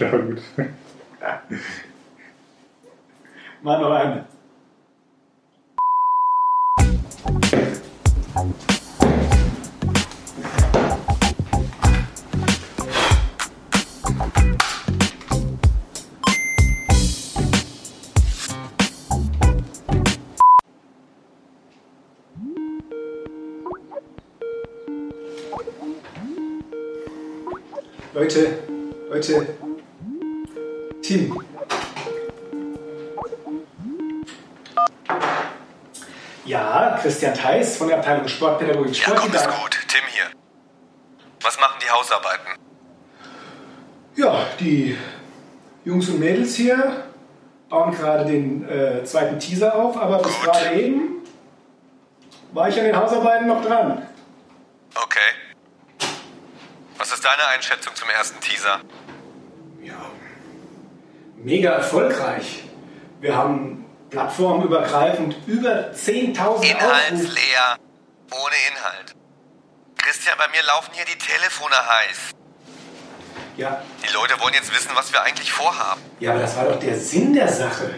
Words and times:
Der 0.00 0.10
war 0.12 0.18
gut. 0.20 0.40
Mal 3.62 3.80
noch 3.82 3.90
eine. 3.90 4.24
Leute, 28.14 28.58
Leute, 29.10 29.46
Tim. 31.02 31.44
Ja, 36.44 36.98
Christian 37.00 37.34
Theis 37.34 37.76
von 37.76 37.88
der 37.88 37.98
Abteilung 37.98 38.26
Sportpädagogik 38.26 39.06
Ja, 39.06 39.14
komm, 39.14 39.32
ist 39.32 39.48
gut. 39.48 39.78
Tim 39.88 40.02
hier. 40.08 40.24
Was 41.42 41.58
machen 41.60 41.78
die 41.82 41.90
Hausarbeiten? 41.90 42.58
Ja, 44.16 44.46
die 44.58 44.98
Jungs 45.84 46.08
und 46.08 46.18
Mädels 46.18 46.54
hier 46.56 47.04
bauen 47.68 47.92
gerade 47.96 48.24
den 48.24 48.68
äh, 48.68 49.04
zweiten 49.04 49.38
Teaser 49.38 49.74
auf, 49.74 49.96
aber 49.96 50.18
bis 50.18 50.34
Gut. 50.34 50.44
gerade 50.44 50.74
eben 50.74 51.22
war 52.52 52.68
ich 52.68 52.76
an 52.78 52.84
den 52.84 52.96
Hausarbeiten 52.96 53.46
noch 53.46 53.64
dran. 53.64 54.06
Okay. 54.94 55.18
Was 56.98 57.12
ist 57.12 57.24
deine 57.24 57.46
Einschätzung 57.54 57.94
zum 57.94 58.10
ersten 58.10 58.40
Teaser? 58.40 58.80
Ja, 59.82 59.94
mega 61.42 61.72
erfolgreich. 61.72 62.64
Wir 63.20 63.36
haben 63.36 63.84
plattformübergreifend 64.10 65.36
über 65.46 65.90
10.000 65.92 66.40
Aufrufe. 66.40 66.68
Inhaltsleer. 66.68 67.76
Ohne 68.30 68.54
Inhalt. 68.70 69.14
Christian, 69.98 70.36
bei 70.38 70.48
mir 70.48 70.62
laufen 70.66 70.90
hier 70.92 71.04
die 71.04 71.18
Telefone 71.18 71.74
heiß. 71.76 72.30
Ja, 73.56 73.82
Die 74.06 74.12
Leute 74.14 74.40
wollen 74.40 74.54
jetzt 74.54 74.72
wissen, 74.74 74.90
was 74.94 75.12
wir 75.12 75.22
eigentlich 75.22 75.52
vorhaben. 75.52 76.00
ja, 76.20 76.30
aber 76.30 76.40
das 76.40 76.56
war 76.56 76.64
doch 76.64 76.78
der 76.78 76.96
Sinn 76.96 77.34
der 77.34 77.48
Sache. 77.48 77.94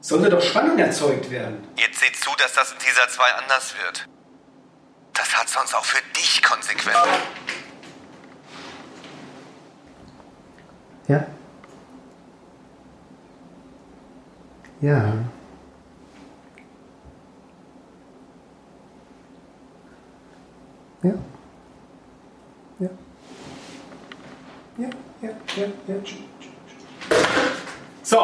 Sollte 0.00 0.28
doch 0.30 0.42
Spannung 0.42 0.78
erzeugt 0.78 1.30
werden. 1.30 1.66
Jetzt 1.76 2.00
seht 2.00 2.16
zu, 2.16 2.30
dass 2.38 2.52
das 2.54 2.72
in 2.72 2.78
Teaser 2.78 3.08
2 3.08 3.22
anders 3.42 3.74
wird. 3.84 4.06
Das 5.14 5.36
hat 5.36 5.48
sonst 5.48 5.74
auch 5.74 5.84
für 5.84 6.02
dich 6.16 6.42
Konsequenzen. 6.42 7.00
Ja. 11.08 11.26
Ja. 14.82 15.14
Ja. 21.04 21.12
Ja. 22.80 22.88
Ja, 24.76 24.88
ja, 25.20 25.30
ja, 25.56 25.66
ja. 25.86 25.94
So. 28.02 28.18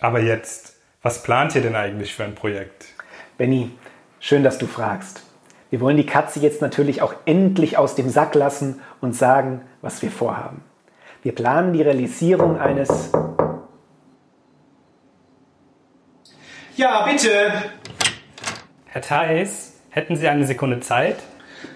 Aber 0.00 0.20
jetzt, 0.20 0.76
was 1.02 1.22
plant 1.22 1.54
ihr 1.54 1.62
denn 1.62 1.76
eigentlich 1.76 2.12
für 2.14 2.24
ein 2.24 2.34
Projekt? 2.34 2.86
Benny, 3.36 3.70
schön, 4.18 4.42
dass 4.42 4.58
du 4.58 4.66
fragst. 4.66 5.22
Wir 5.70 5.80
wollen 5.80 5.96
die 5.96 6.06
Katze 6.06 6.40
jetzt 6.40 6.60
natürlich 6.60 7.02
auch 7.02 7.14
endlich 7.24 7.78
aus 7.78 7.94
dem 7.94 8.08
Sack 8.08 8.34
lassen 8.34 8.80
und 9.00 9.14
sagen, 9.14 9.62
was 9.80 10.02
wir 10.02 10.10
vorhaben. 10.10 10.64
Wir 11.22 11.34
planen 11.36 11.72
die 11.72 11.82
Realisierung 11.82 12.58
eines... 12.58 13.12
Ja, 16.78 17.04
bitte. 17.04 17.72
Herr 18.86 19.02
Theis, 19.02 19.80
hätten 19.90 20.14
Sie 20.14 20.28
eine 20.28 20.46
Sekunde 20.46 20.78
Zeit? 20.78 21.16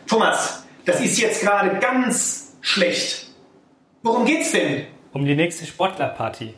Thomas, 0.06 0.64
das 0.84 1.00
ist 1.00 1.20
jetzt 1.20 1.42
gerade 1.42 1.80
ganz 1.80 2.56
schlecht. 2.60 3.26
Worum 4.04 4.24
geht's 4.24 4.52
denn? 4.52 4.86
Um 5.12 5.24
die 5.24 5.34
nächste 5.34 5.66
Sportlerparty. 5.66 6.54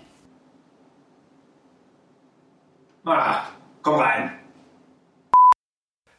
Ah, 3.07 3.45
komm 3.81 3.95
rein. 3.95 4.33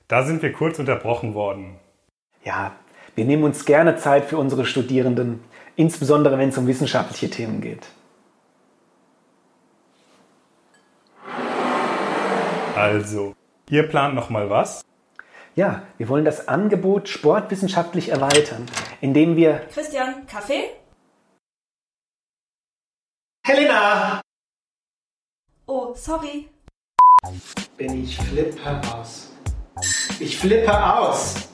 Da 0.07 0.23
sind 0.23 0.41
wir 0.41 0.51
kurz 0.51 0.79
unterbrochen 0.79 1.35
worden. 1.35 1.79
Ja, 2.43 2.71
wir 3.13 3.25
nehmen 3.25 3.43
uns 3.43 3.65
gerne 3.65 3.97
Zeit 3.97 4.25
für 4.25 4.39
unsere 4.39 4.65
Studierenden, 4.65 5.43
insbesondere 5.75 6.39
wenn 6.39 6.49
es 6.49 6.57
um 6.57 6.65
wissenschaftliche 6.65 7.29
Themen 7.29 7.61
geht. 7.61 7.85
Also, 12.75 13.35
ihr 13.69 13.87
plant 13.87 14.15
noch 14.15 14.29
mal 14.29 14.49
was? 14.49 14.83
Ja, 15.55 15.83
wir 15.97 16.09
wollen 16.09 16.25
das 16.25 16.49
Angebot 16.49 17.07
sportwissenschaftlich 17.07 18.09
erweitern, 18.09 18.65
indem 18.99 19.37
wir 19.37 19.59
Christian, 19.71 20.27
Kaffee? 20.27 20.71
Helena! 23.47 24.19
Oh, 25.67 25.93
sorry. 25.95 26.49
Benny, 27.77 28.03
ich 28.03 28.17
flippe 28.17 28.59
aus. 28.93 29.31
Ich 30.19 30.37
flippe 30.37 30.97
aus. 30.97 31.47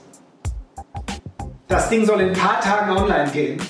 Das 1.67 1.89
Ding 1.89 2.03
soll 2.05 2.21
in 2.21 2.29
ein 2.29 2.35
paar 2.35 2.59
Tagen 2.61 2.97
online 2.97 3.29
gehen. 3.29 3.61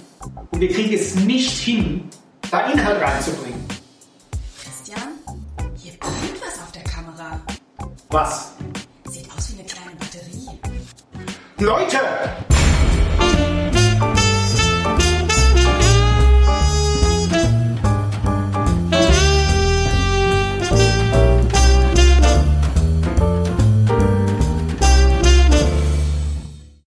Und 0.51 0.61
wir 0.61 0.71
kriegen 0.71 0.93
es 0.93 1.15
nicht 1.15 1.59
hin, 1.59 2.09
da 2.49 2.71
Inhalt 2.71 3.01
reinzubringen. 3.01 3.70
Was? 8.11 8.51
Sieht 9.09 9.25
aus 9.31 9.53
wie 9.53 9.59
eine 9.59 9.69
kleine 9.69 9.95
Batterie. 9.95 10.49
Leute! 11.59 12.50